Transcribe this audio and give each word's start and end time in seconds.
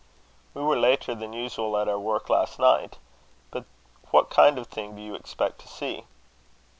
"We 0.55 0.63
were 0.63 0.77
later 0.79 1.13
than 1.13 1.31
usual 1.31 1.77
at 1.77 1.87
our 1.87 1.99
work 1.99 2.27
last 2.27 2.57
night. 2.57 2.97
But 3.51 3.65
what 4.09 4.31
kind 4.31 4.57
of 4.57 4.65
thing 4.65 4.95
do 4.95 5.01
you 5.03 5.13
expect 5.13 5.59
to 5.61 5.67
see?" 5.67 6.05